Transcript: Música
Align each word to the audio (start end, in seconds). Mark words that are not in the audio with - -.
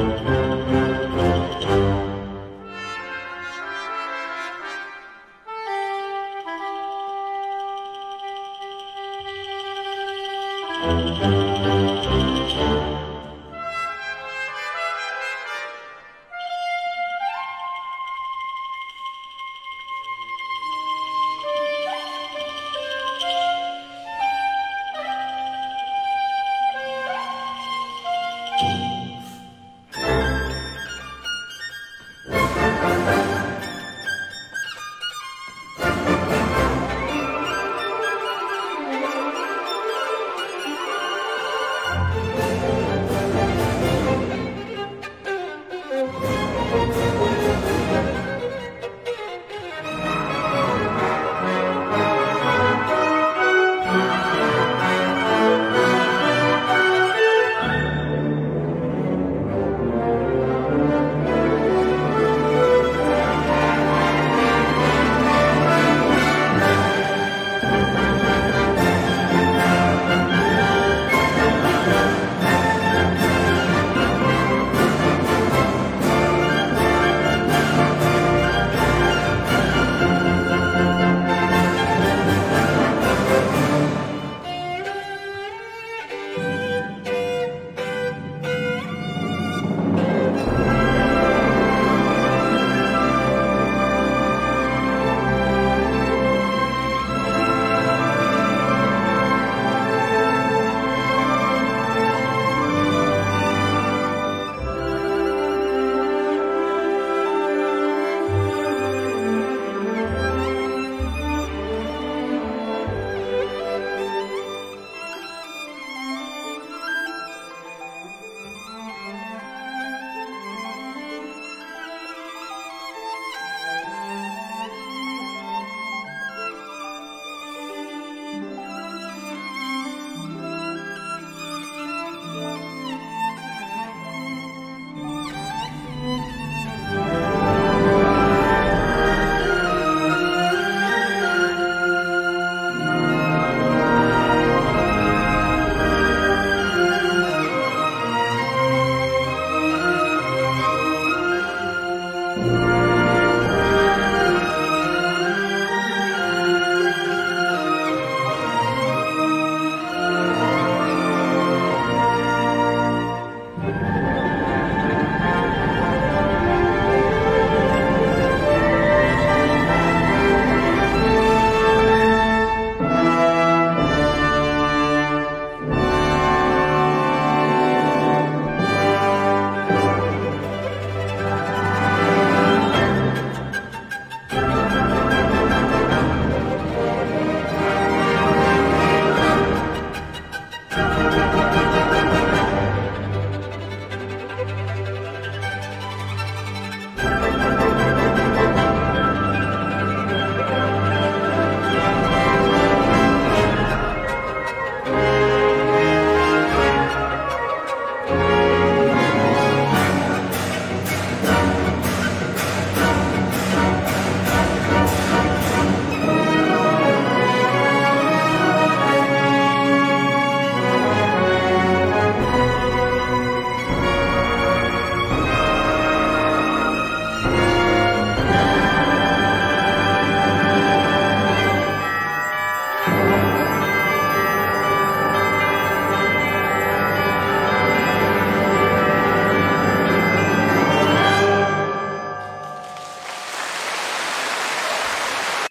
Música 0.00 0.79